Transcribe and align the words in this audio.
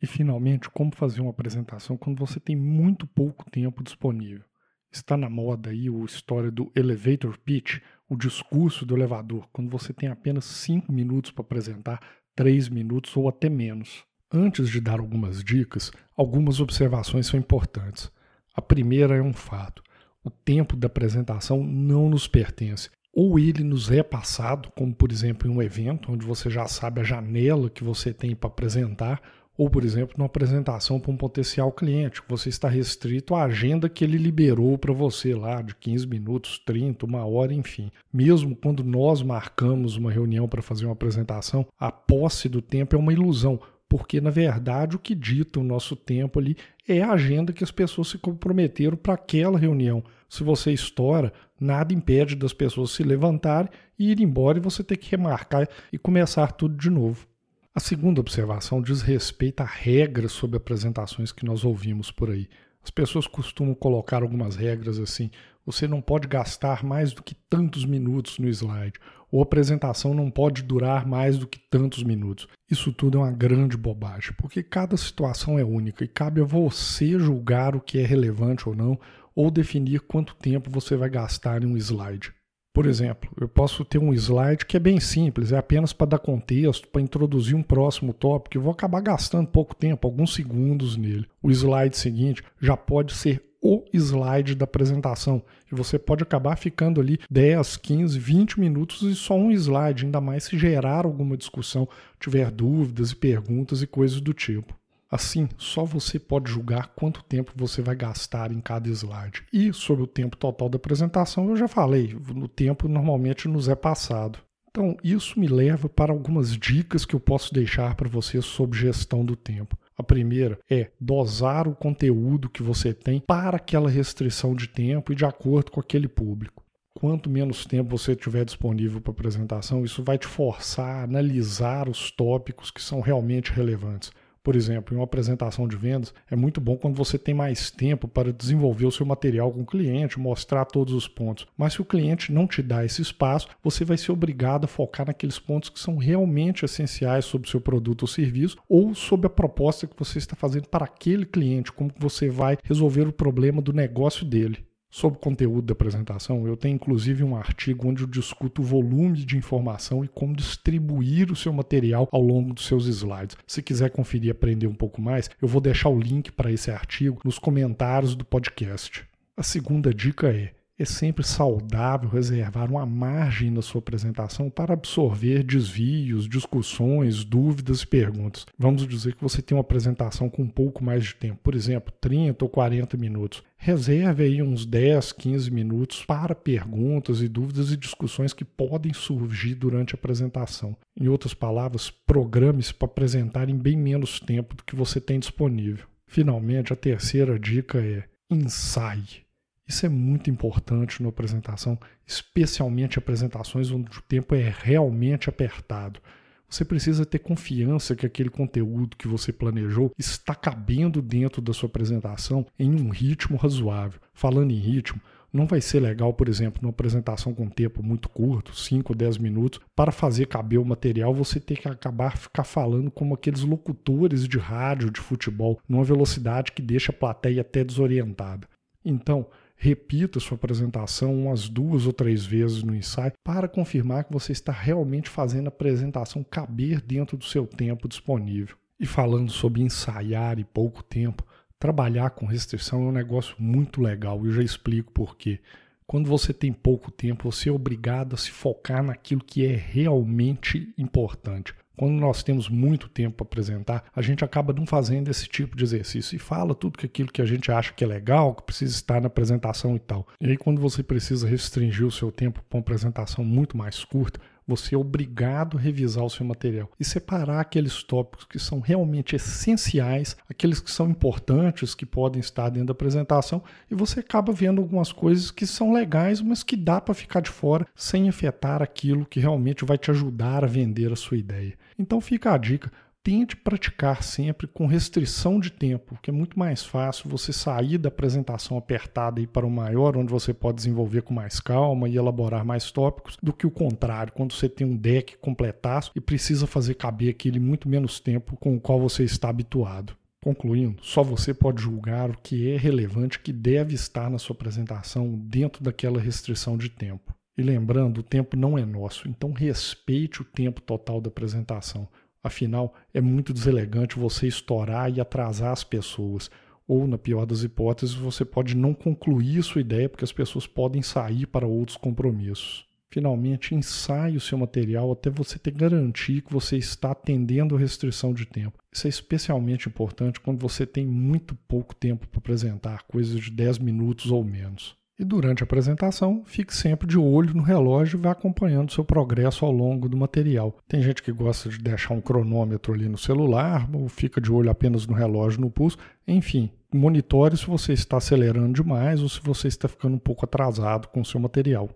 E 0.01 0.07
finalmente, 0.07 0.71
como 0.71 0.97
fazer 0.97 1.21
uma 1.21 1.33
apresentação 1.33 1.99
quando 1.99 2.19
você 2.19 2.41
tem 2.41 2.57
muito 2.57 3.07
pouco 3.07 3.51
tempo 3.51 3.85
disponível? 3.85 4.47
Está 4.91 5.15
na 5.15 5.29
moda 5.29 5.69
aí 5.69 5.89
a 5.91 6.05
história 6.07 6.51
do 6.51 6.73
elevator 6.75 7.37
pitch, 7.39 7.83
o 8.09 8.17
discurso 8.17 8.87
do 8.87 8.97
elevador, 8.97 9.47
quando 9.53 9.69
você 9.69 9.93
tem 9.93 10.09
apenas 10.09 10.47
5 10.47 10.91
minutos 10.91 11.33
para 11.33 11.43
apresentar, 11.43 12.01
3 12.35 12.71
minutos 12.71 13.15
ou 13.15 13.29
até 13.29 13.51
menos. 13.51 14.07
Antes 14.33 14.69
de 14.69 14.81
dar 14.81 15.01
algumas 15.01 15.43
dicas, 15.45 15.93
algumas 16.17 16.61
observações 16.61 17.27
são 17.27 17.39
importantes. 17.39 18.11
A 18.55 18.63
primeira 18.63 19.17
é 19.17 19.23
um 19.23 19.33
fato: 19.33 19.83
o 20.23 20.31
tempo 20.31 20.77
da 20.77 20.87
apresentação 20.87 21.63
não 21.63 22.09
nos 22.09 22.27
pertence. 22.27 22.91
Ou 23.13 23.39
ele 23.39 23.63
nos 23.63 23.93
é 23.93 24.03
passado, 24.03 24.73
como 24.75 24.93
por 24.93 25.13
exemplo 25.13 25.49
em 25.49 25.55
um 25.55 25.63
evento, 25.63 26.11
onde 26.11 26.27
você 26.27 26.51
já 26.51 26.67
sabe 26.67 27.01
a 27.01 27.05
janela 27.05 27.71
que 27.71 27.85
você 27.85 28.13
tem 28.13 28.35
para 28.35 28.49
apresentar, 28.49 29.23
ou 29.57 29.71
por 29.71 29.85
exemplo 29.85 30.17
numa 30.19 30.27
apresentação 30.27 30.99
para 30.99 31.13
um 31.13 31.17
potencial 31.17 31.71
cliente, 31.71 32.21
você 32.29 32.49
está 32.49 32.69
restrito 32.69 33.37
à 33.37 33.45
agenda 33.45 33.89
que 33.89 34.03
ele 34.03 34.19
liberou 34.19 34.77
para 34.77 34.93
você 34.93 35.33
lá 35.33 35.63
de 35.63 35.77
15 35.77 36.09
minutos, 36.09 36.59
30, 36.59 37.07
uma 37.07 37.25
hora, 37.25 37.55
enfim. 37.55 37.91
Mesmo 38.13 38.57
quando 38.57 38.83
nós 38.83 39.23
marcamos 39.23 39.97
uma 39.97 40.11
reunião 40.11 40.49
para 40.49 40.63
fazer 40.63 40.87
uma 40.87 40.95
apresentação, 40.95 41.65
a 41.79 41.93
posse 41.93 42.49
do 42.49 42.61
tempo 42.61 42.97
é 42.97 42.99
uma 42.99 43.13
ilusão 43.13 43.61
porque 43.89 44.21
na 44.21 44.31
verdade 44.31 44.97
o 44.97 44.99
que 44.99 45.15
dita 45.15 45.61
o 45.61 45.65
nosso 45.65 45.95
tempo 45.95 46.39
ali 46.39 46.57
é 46.89 47.03
a 47.03 47.13
agenda 47.13 47.53
que 47.53 47.65
as 47.65 47.71
pessoas 47.71 48.09
se 48.09 48.19
comprometeram 48.19 48.97
para 48.97 49.15
aquela 49.15 49.59
reunião. 49.59 50.05
Se 50.29 50.43
você 50.43 50.73
estoura, 50.73 51.33
nada 51.59 51.95
impede 51.95 52.35
das 52.35 52.53
pessoas 52.53 52.91
se 52.91 53.03
levantarem 53.03 53.71
e 53.99 54.11
ir 54.11 54.21
embora 54.21 54.59
e 54.59 54.61
você 54.61 54.83
ter 54.83 54.97
que 54.97 55.11
remarcar 55.11 55.69
e 55.93 55.99
começar 55.99 56.53
tudo 56.53 56.77
de 56.77 56.91
novo. 56.91 57.27
A 57.75 57.81
segunda 57.81 58.21
observação 58.21 58.81
diz 58.81 59.03
respeito 59.03 59.61
a 59.61 59.65
regras 59.65 60.33
sobre 60.33 60.57
apresentações 60.57 61.33
que 61.33 61.45
nós 61.45 61.65
ouvimos 61.65 62.11
por 62.11 62.31
aí. 62.31 62.49
As 62.85 62.91
pessoas 62.91 63.27
costumam 63.27 63.75
colocar 63.75 64.23
algumas 64.23 64.57
regras 64.57 64.99
assim: 64.99 65.31
você 65.65 65.89
não 65.89 66.01
pode 66.01 66.29
gastar 66.29 66.85
mais 66.85 67.13
do 67.13 67.23
que 67.23 67.35
tantos 67.49 67.85
minutos 67.85 68.39
no 68.39 68.49
slide, 68.49 68.99
ou 69.31 69.41
a 69.41 69.43
apresentação 69.43 70.15
não 70.15 70.31
pode 70.31 70.63
durar 70.63 71.07
mais 71.07 71.39
do 71.39 71.47
que 71.47 71.59
tantos 71.59 72.03
minutos. 72.03 72.47
Isso 72.71 72.93
tudo 72.93 73.19
é 73.19 73.21
uma 73.21 73.33
grande 73.33 73.77
bobagem, 73.77 74.33
porque 74.39 74.63
cada 74.63 74.97
situação 74.97 75.59
é 75.59 75.65
única 75.65 76.05
e 76.05 76.09
cabe 76.09 76.41
a 76.41 76.45
você 76.45 77.19
julgar 77.19 77.75
o 77.75 77.81
que 77.81 77.99
é 77.99 78.07
relevante 78.07 78.69
ou 78.69 78.75
não, 78.75 78.99
ou 79.35 79.51
definir 79.51 80.01
quanto 80.01 80.37
tempo 80.37 80.71
você 80.71 80.97
vai 80.97 81.11
gastar 81.11 81.63
em 81.63 81.67
um 81.67 81.77
slide. 81.77 82.33
Por 82.73 82.87
exemplo, 82.87 83.31
eu 83.41 83.49
posso 83.49 83.85
ter 83.85 83.99
um 83.99 84.13
slide 84.13 84.67
que 84.67 84.77
é 84.77 84.81
bem 84.81 84.99
simples, 84.99 85.53
é 85.53 85.57
apenas 85.57 85.93
para 85.93 86.09
dar 86.09 86.19
contexto, 86.19 86.89
para 86.89 87.01
introduzir 87.01 87.55
um 87.55 87.63
próximo 87.63 88.13
tópico, 88.13 88.57
e 88.57 88.61
vou 88.61 88.73
acabar 88.73 89.01
gastando 89.01 89.49
pouco 89.49 89.77
tempo, 89.77 90.07
alguns 90.07 90.35
segundos 90.35 90.97
nele. 90.97 91.27
O 91.41 91.53
slide 91.53 91.97
seguinte 91.97 92.43
já 92.61 92.77
pode 92.77 93.15
ser 93.15 93.41
o 93.65 93.83
slide 93.95 94.55
da 94.55 94.65
apresentação. 94.65 95.43
E 95.73 95.75
você 95.75 95.99
pode 95.99 96.23
acabar 96.23 96.55
ficando 96.55 97.01
ali 97.01 97.19
10, 97.31 97.79
15, 97.79 98.19
20 98.19 98.61
minutos 98.61 99.01
e 99.01 99.15
só 99.15 99.35
um 99.35 99.51
slide, 99.51 100.05
ainda 100.05 100.21
mais 100.21 100.45
se 100.45 100.59
gerar 100.59 101.07
alguma 101.07 101.35
discussão, 101.35 101.89
tiver 102.21 102.51
dúvidas 102.51 103.13
e 103.13 103.17
perguntas 103.17 103.81
e 103.81 103.87
coisas 103.87 104.21
do 104.21 104.35
tipo. 104.35 104.75
Assim, 105.11 105.49
só 105.57 105.85
você 105.85 106.19
pode 106.19 106.51
julgar 106.51 106.89
quanto 106.89 107.23
tempo 107.23 107.53
você 107.57 107.81
vai 107.81 107.97
gastar 107.97 108.53
em 108.53 108.61
cada 108.61 108.89
slide. 108.91 109.45
E 109.51 109.73
sobre 109.73 110.03
o 110.03 110.09
tempo 110.09 110.37
total 110.37 110.69
da 110.69 110.77
apresentação, 110.77 111.49
eu 111.49 111.57
já 111.57 111.69
falei, 111.69 112.15
no 112.35 112.49
tempo 112.49 112.87
normalmente 112.87 113.49
nos 113.49 113.69
é 113.69 113.75
passado. 113.75 114.41
Então, 114.71 114.97
isso 115.05 115.39
me 115.39 115.47
leva 115.47 115.89
para 115.89 116.13
algumas 116.13 116.51
dicas 116.51 117.07
que 117.07 117.15
eu 117.15 117.21
posso 117.21 117.55
deixar 117.55 117.95
para 117.95 118.09
você 118.09 118.43
sobre 118.43 118.77
gestão 118.77 119.25
do 119.25 119.37
tempo. 119.37 119.79
A 119.97 120.03
primeira 120.03 120.59
é 120.69 120.91
dosar 121.01 121.69
o 121.69 121.75
conteúdo 121.75 122.51
que 122.51 122.63
você 122.63 122.93
tem 122.93 123.21
para 123.21 123.57
aquela 123.57 123.89
restrição 123.89 124.55
de 124.55 124.69
tempo 124.69 125.13
e 125.13 125.17
de 125.17 125.25
acordo 125.25 125.71
com 125.71 125.81
aquele 125.81 126.09
público. 126.09 126.65
Quanto 126.93 127.29
menos 127.29 127.65
tempo 127.65 127.97
você 127.97 128.15
tiver 128.15 128.45
disponível 128.45 129.01
para 129.01 129.13
apresentação, 129.13 129.85
isso 129.85 130.03
vai 130.03 130.17
te 130.17 130.27
forçar 130.27 131.01
a 131.01 131.03
analisar 131.03 131.89
os 131.89 132.11
tópicos 132.11 132.71
que 132.71 132.83
são 132.83 133.01
realmente 133.01 133.53
relevantes. 133.53 134.11
Por 134.45 134.55
exemplo, 134.55 134.95
em 134.95 134.99
uma 134.99 135.05
apresentação 135.05 135.67
de 135.67 135.75
vendas, 135.75 136.13
é 136.31 136.37
muito 136.37 136.61
bom 136.61 136.77
quando 136.77 136.95
você 136.95 137.19
tem 137.19 137.33
mais 137.35 137.71
tempo 137.71 138.07
para 138.07 138.31
desenvolver 138.31 138.85
o 138.85 138.93
seu 138.93 139.07
material 139.07 139.51
com 139.51 139.63
o 139.63 139.67
cliente, 139.67 140.21
mostrar 140.21 140.67
todos 140.67 140.93
os 140.93 141.09
pontos. 141.09 141.47
Mas 141.57 141.73
se 141.73 141.81
o 141.81 141.85
cliente 141.85 142.31
não 142.31 142.47
te 142.47 142.63
dá 142.63 142.85
esse 142.85 143.01
espaço, 143.01 143.49
você 143.63 143.87
vai 143.87 143.97
ser 143.97 144.13
obrigado 144.13 144.67
a 144.67 144.69
focar 144.69 145.07
naqueles 145.07 145.39
pontos 145.39 145.71
que 145.71 145.81
são 145.81 145.97
realmente 145.97 146.63
essenciais 146.63 147.25
sobre 147.25 147.49
o 147.49 147.51
seu 147.51 147.61
produto 147.61 148.03
ou 148.03 148.09
serviço 148.09 148.59
ou 148.69 148.95
sobre 148.95 149.29
a 149.29 149.31
proposta 149.31 149.87
que 149.87 149.99
você 149.99 150.19
está 150.19 150.37
fazendo 150.37 150.69
para 150.69 150.85
aquele 150.85 151.25
cliente, 151.25 151.73
como 151.73 151.91
você 151.99 152.29
vai 152.29 152.59
resolver 152.63 153.09
o 153.09 153.13
problema 153.13 153.63
do 153.63 153.73
negócio 153.73 154.27
dele. 154.27 154.63
Sobre 154.95 155.19
o 155.19 155.21
conteúdo 155.21 155.67
da 155.67 155.73
apresentação, 155.73 156.47
eu 156.47 156.57
tenho 156.57 156.77
inclusive 156.77 157.25
um 157.25 157.35
artigo 157.35 157.89
onde 157.89 158.05
eu 158.05 158.07
discuto 158.07 158.63
o 158.63 158.65
volume 158.65 159.25
de 159.25 159.37
informação 159.37 160.05
e 160.05 160.09
como 160.09 160.37
distribuir 160.37 161.33
o 161.33 161.37
seu 161.37 161.53
material 161.53 162.09
ao 162.13 162.23
longo 162.23 162.55
dos 162.55 162.65
seus 162.65 162.87
slides. 162.87 163.37
Se 163.45 163.61
quiser 163.61 163.91
conferir 163.91 164.29
e 164.29 164.31
aprender 164.31 164.69
um 164.69 164.75
pouco 164.75 165.03
mais, 165.03 165.29
eu 165.43 165.49
vou 165.49 165.61
deixar 165.61 165.89
o 165.89 165.99
link 165.99 166.31
para 166.31 166.53
esse 166.53 166.71
artigo 166.71 167.21
nos 167.25 167.41
comentários 167.41 168.15
do 168.15 168.25
podcast. 168.25 169.05
A 169.37 169.43
segunda 169.43 169.93
dica 169.93 170.29
é 170.29 170.53
é 170.79 170.85
sempre 170.85 171.25
saudável 171.25 172.09
reservar 172.09 172.71
uma 172.71 172.85
margem 172.85 173.51
na 173.51 173.63
sua 173.63 173.79
apresentação 173.79 174.51
para 174.51 174.75
absorver 174.75 175.45
desvios, 175.45 176.29
discussões, 176.29 177.25
dúvidas 177.25 177.83
e 177.83 177.87
perguntas. 177.87 178.45
Vamos 178.59 178.87
dizer 178.87 179.15
que 179.15 179.23
você 179.23 179.41
tem 179.41 179.57
uma 179.57 179.61
apresentação 179.61 180.29
com 180.29 180.43
um 180.43 180.49
pouco 180.49 180.83
mais 180.83 181.05
de 181.05 181.15
tempo, 181.15 181.39
por 181.43 181.55
exemplo, 181.55 181.93
30 182.01 182.45
ou 182.45 182.49
40 182.49 182.97
minutos. 182.97 183.43
Reserve 183.57 184.25
aí 184.25 184.43
uns 184.43 184.67
10, 184.67 185.13
15 185.13 185.51
minutos 185.51 186.05
para 186.05 186.35
perguntas 186.35 187.23
e 187.23 187.29
dúvidas 187.29 187.71
e 187.71 187.77
discussões 187.77 188.33
que 188.33 188.45
podem 188.45 188.93
surgir 188.93 189.55
durante 189.55 189.95
a 189.95 189.99
apresentação. 189.99 190.77
Em 191.01 191.09
outras 191.09 191.35
palavras, 191.35 191.89
programe-se 191.89 192.75
para 192.75 192.87
apresentar 192.87 193.49
em 193.49 193.57
bem 193.57 193.77
menos 193.77 194.19
tempo 194.21 194.55
do 194.55 194.65
que 194.65 194.77
você 194.77 195.01
tem 195.01 195.19
disponível. 195.19 195.87
Finalmente, 196.07 196.73
a 196.73 196.77
terceira 196.77 197.39
dica 197.39 197.79
é 197.79 198.05
ensaie. 198.31 199.24
Isso 199.67 199.87
é 199.87 199.89
muito 199.89 200.29
importante 200.29 201.03
na 201.03 201.09
apresentação, 201.09 201.79
especialmente 202.07 202.99
apresentações 202.99 203.71
onde 203.71 203.99
o 203.99 204.03
tempo 204.03 204.35
é 204.35 204.55
realmente 204.63 205.29
apertado. 205.29 206.01
Você 206.49 206.65
precisa 206.65 207.07
ter 207.07 207.19
confiança 207.19 207.97
que 207.97 208.07
aquele 208.07 208.29
conteúdo 208.29 208.97
que 208.97 209.09
você 209.09 209.33
planejou 209.33 209.91
está 209.99 210.35
cabendo 210.35 211.03
dentro 211.03 211.43
da 211.43 211.53
sua 211.53 211.69
apresentação 211.69 212.47
em 212.59 212.71
um 212.75 212.91
ritmo 212.91 213.37
razoável. 213.37 213.99
Falando 214.13 214.53
em 214.53 214.59
ritmo, 214.59 215.01
não 215.33 215.47
vai 215.47 215.61
ser 215.61 215.81
legal, 215.81 216.15
por 216.15 216.29
exemplo, 216.29 216.63
numa 216.63 216.71
apresentação 216.71 217.35
com 217.35 217.49
tempo 217.49 217.83
muito 217.83 218.09
curto, 218.09 218.55
5 218.55 218.93
ou 218.93 218.97
10 218.97 219.19
minutos, 219.19 219.59
para 219.75 219.91
fazer 219.91 220.27
caber 220.27 220.61
o 220.61 220.65
material, 220.65 221.13
você 221.13 221.41
ter 221.41 221.57
que 221.57 221.67
acabar 221.67 222.17
ficar 222.17 222.45
falando 222.45 222.89
como 222.89 223.15
aqueles 223.15 223.41
locutores 223.41 224.29
de 224.29 224.39
rádio 224.39 224.93
de 224.93 225.01
futebol, 225.01 225.59
numa 225.69 225.83
velocidade 225.83 226.53
que 226.53 226.63
deixa 226.63 226.93
a 226.93 226.95
plateia 226.95 227.41
até 227.41 227.65
desorientada. 227.65 228.47
Então, 228.85 229.27
Repita 229.57 230.21
sua 230.21 230.37
apresentação 230.37 231.15
umas 231.15 231.49
duas 231.49 231.87
ou 231.87 231.93
três 231.93 232.25
vezes 232.25 232.63
no 232.63 232.75
ensaio 232.75 233.13
para 233.23 233.49
confirmar 233.49 234.05
que 234.05 234.13
você 234.13 234.33
está 234.33 234.53
realmente 234.53 235.09
fazendo 235.09 235.47
a 235.47 235.49
apresentação 235.49 236.23
caber 236.23 236.81
dentro 236.81 237.17
do 237.17 237.25
seu 237.25 237.47
tempo 237.47 237.89
disponível. 237.89 238.57
E 238.79 238.87
falando 238.87 239.31
sobre 239.31 239.63
ensaiar 239.63 240.39
e 240.39 240.45
pouco 240.45 240.83
tempo, 240.83 241.25
trabalhar 241.59 242.11
com 242.11 242.27
restrição 242.27 242.83
é 242.83 242.89
um 242.89 242.93
negócio 242.93 243.37
muito 243.39 243.81
legal 243.81 244.25
e 244.25 244.29
eu 244.29 244.33
já 244.33 244.43
explico 244.43 244.93
por 244.93 245.17
quê. 245.17 245.41
Quando 245.87 246.09
você 246.09 246.33
tem 246.33 246.53
pouco 246.53 246.91
tempo, 246.91 247.31
você 247.31 247.49
é 247.49 247.53
obrigado 247.53 248.15
a 248.15 248.19
se 248.19 248.31
focar 248.31 248.83
naquilo 248.83 249.23
que 249.23 249.47
é 249.47 249.55
realmente 249.55 250.73
importante. 250.77 251.55
Quando 251.77 251.93
nós 251.93 252.23
temos 252.23 252.49
muito 252.49 252.89
tempo 252.89 253.17
para 253.17 253.25
apresentar, 253.25 253.85
a 253.95 254.01
gente 254.01 254.25
acaba 254.25 254.53
não 254.53 254.65
fazendo 254.65 255.11
esse 255.11 255.27
tipo 255.29 255.57
de 255.57 255.65
exercício 255.65 256.15
e 256.15 256.19
fala 256.19 256.55
tudo 256.55 256.79
que 256.79 256.87
aquilo 256.87 257.11
que 257.11 257.21
a 257.21 257.27
gente 257.27 257.51
acha 257.51 257.73
que 257.73 257.83
é 257.83 257.87
legal, 257.87 258.35
que 258.35 258.45
precisa 258.45 258.75
estar 258.75 259.01
na 259.01 259.09
apresentação 259.09 259.75
e 259.75 259.81
tal. 259.81 260.07
E 260.21 260.31
aí, 260.31 260.37
quando 260.37 260.61
você 260.61 260.83
precisa 260.83 261.29
restringir 261.29 261.87
o 261.87 261.91
seu 261.91 262.13
tempo 262.13 262.43
para 262.49 262.59
uma 262.59 262.63
apresentação 262.63 263.25
muito 263.25 263.57
mais 263.57 263.85
curta, 263.85 264.21
você 264.47 264.75
é 264.75 264.79
obrigado 264.79 265.57
a 265.57 265.61
revisar 265.61 266.05
o 266.05 266.11
seu 266.11 266.25
material 266.25 266.71
e 266.79 266.85
separar 266.85 267.41
aqueles 267.41 267.83
tópicos 267.83 268.27
que 268.27 268.39
são 268.39 268.61
realmente 268.61 269.17
essenciais, 269.17 270.17
aqueles 270.29 270.61
que 270.61 270.71
são 270.71 270.89
importantes, 270.91 271.75
que 271.75 271.87
podem 271.87 272.21
estar 272.21 272.51
dentro 272.51 272.67
da 272.67 272.73
apresentação, 272.73 273.43
e 273.71 273.75
você 273.75 274.01
acaba 274.01 274.33
vendo 274.33 274.61
algumas 274.61 274.93
coisas 274.93 275.31
que 275.31 275.47
são 275.47 275.73
legais, 275.73 276.21
mas 276.21 276.43
que 276.43 276.57
dá 276.57 276.81
para 276.81 276.95
ficar 276.95 277.21
de 277.21 277.31
fora 277.31 277.67
sem 277.75 278.09
afetar 278.09 278.63
aquilo 278.63 279.07
que 279.07 279.21
realmente 279.21 279.65
vai 279.65 279.79
te 279.79 279.91
ajudar 279.91 280.45
a 280.45 280.49
vender 280.49 280.93
a 280.93 280.97
sua 280.97 281.17
ideia. 281.17 281.57
Então 281.79 282.01
fica 282.01 282.33
a 282.33 282.39
dica, 282.39 282.71
tente 283.05 283.37
praticar 283.37 284.03
sempre 284.03 284.47
com 284.47 284.67
restrição 284.67 285.39
de 285.39 285.53
tempo, 285.53 285.99
que 286.01 286.11
é 286.11 286.13
muito 286.13 286.39
mais 286.39 286.65
fácil 286.65 287.11
você 287.11 287.35
sair 287.35 287.77
da 287.77 287.89
apresentação 287.89 288.57
apertada 288.57 289.21
e 289.21 289.27
para 289.27 289.47
o 289.47 289.51
maior, 289.51 289.95
onde 289.95 290.11
você 290.11 290.33
pode 290.33 290.57
desenvolver 290.57 291.03
com 291.03 291.13
mais 291.13 291.39
calma 291.39 291.87
e 291.87 291.97
elaborar 291.97 292.47
mais 292.47 292.71
tópicos, 292.71 293.19
do 293.23 293.33
que 293.33 293.47
o 293.47 293.51
contrário, 293.51 294.13
quando 294.15 294.33
você 294.33 294.49
tem 294.49 294.67
um 294.67 294.75
deck 294.75 295.19
completaço 295.19 295.93
e 295.95 296.01
precisa 296.01 296.47
fazer 296.47 296.75
caber 296.75 297.11
aquele 297.11 297.39
muito 297.39 297.69
menos 297.69 298.01
tempo 298.01 298.37
com 298.39 298.57
o 298.57 298.61
qual 298.61 298.81
você 298.81 299.05
está 299.05 299.29
habituado. 299.29 299.95
Concluindo, 300.23 300.83
só 300.83 301.03
você 301.03 301.35
pode 301.35 301.61
julgar 301.61 302.09
o 302.09 302.17
que 302.17 302.51
é 302.51 302.57
relevante, 302.57 303.19
que 303.19 303.31
deve 303.31 303.75
estar 303.75 304.09
na 304.09 304.17
sua 304.17 304.35
apresentação 304.35 305.13
dentro 305.19 305.63
daquela 305.63 306.01
restrição 306.01 306.57
de 306.57 306.71
tempo. 306.71 307.15
E 307.37 307.43
lembrando, 307.43 307.99
o 307.99 308.03
tempo 308.03 308.37
não 308.37 308.57
é 308.57 308.65
nosso, 308.65 309.09
então 309.09 309.33
respeite 309.33 310.23
o 310.23 310.25
tempo 310.25 310.61
total 310.61 311.01
da 311.01 311.09
apresentação. 311.09 311.89
Afinal, 312.23 312.75
é 312.93 313.01
muito 313.01 313.33
deselegante 313.33 313.99
você 313.99 314.27
estourar 314.27 314.91
e 314.91 315.01
atrasar 315.01 315.53
as 315.53 315.65
pessoas. 315.65 316.31
Ou, 316.67 316.87
na 316.87 316.97
pior 316.97 317.27
das 317.27 317.43
hipóteses, 317.43 317.95
você 317.95 318.25
pode 318.25 318.57
não 318.57 318.73
concluir 318.73 319.43
sua 319.43 319.61
ideia 319.61 319.89
porque 319.89 320.05
as 320.05 320.13
pessoas 320.13 320.47
podem 320.47 320.81
sair 320.81 321.27
para 321.27 321.47
outros 321.47 321.77
compromissos. 321.77 322.67
Finalmente, 322.95 323.55
ensaie 323.55 324.17
o 324.17 324.21
seu 324.21 324.39
material 324.39 324.93
até 324.93 325.11
você 325.11 325.37
ter 325.37 325.51
garantia 325.51 326.23
que 326.23 326.33
você 326.33 326.57
está 326.57 326.93
atendendo 326.93 327.57
a 327.57 327.59
restrição 327.59 328.15
de 328.15 328.25
tempo. 328.25 328.57
Isso 328.73 328.87
é 328.87 328.91
especialmente 328.91 329.69
importante 329.69 330.21
quando 330.21 330.41
você 330.41 330.65
tem 330.65 330.87
muito 330.87 331.35
pouco 331.35 331.75
tempo 331.75 332.07
para 332.07 332.19
apresentar, 332.19 332.85
coisas 332.85 333.21
de 333.21 333.33
10 333.33 333.59
minutos 333.59 334.13
ou 334.13 334.25
menos. 334.25 334.77
E 334.97 335.05
durante 335.05 335.43
a 335.43 335.45
apresentação, 335.45 336.23
fique 336.25 336.55
sempre 336.55 336.87
de 336.87 336.97
olho 336.97 337.35
no 337.35 337.43
relógio 337.43 337.99
e 337.99 338.01
vá 338.01 338.13
acompanhando 338.13 338.73
seu 338.73 338.85
progresso 338.85 339.45
ao 339.45 339.51
longo 339.51 339.89
do 339.89 339.97
material. 339.97 340.57
Tem 340.69 340.81
gente 340.81 341.03
que 341.03 341.11
gosta 341.11 341.49
de 341.49 341.59
deixar 341.59 341.95
um 341.95 342.01
cronômetro 342.01 342.73
ali 342.73 342.89
no 342.89 342.97
celular, 342.97 343.69
ou 343.73 343.89
fica 343.89 344.21
de 344.21 344.31
olho 344.31 344.51
apenas 344.51 344.87
no 344.87 344.95
relógio, 344.95 345.41
no 345.41 345.51
pulso. 345.51 345.79
Enfim, 346.07 346.49
monitore 346.73 347.37
se 347.37 347.45
você 347.45 347.73
está 347.73 347.97
acelerando 347.97 348.53
demais 348.53 349.03
ou 349.03 349.09
se 349.09 349.21
você 349.21 349.49
está 349.49 349.67
ficando 349.67 349.97
um 349.97 349.99
pouco 349.99 350.25
atrasado 350.25 350.87
com 350.87 351.01
o 351.01 351.05
seu 351.05 351.19
material. 351.19 351.69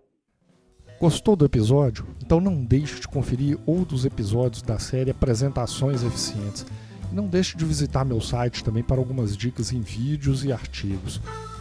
Gostou 1.01 1.35
do 1.35 1.45
episódio? 1.45 2.07
Então 2.25 2.41
não 2.41 2.65
deixe 2.65 3.01
de 3.01 3.09
conferir 3.09 3.59
outros 3.67 4.05
episódios 4.05 4.63
da 4.63 4.79
série 4.79 5.11
Apresentações 5.11 6.05
Eficientes. 6.05 6.65
Não 7.13 7.27
deixe 7.27 7.57
de 7.57 7.65
visitar 7.65 8.05
meu 8.05 8.21
site 8.21 8.63
também 8.63 8.85
para 8.85 8.99
algumas 8.99 9.37
dicas 9.37 9.73
em 9.73 9.81
vídeos 9.81 10.45
e 10.45 10.53
artigos. 10.53 11.21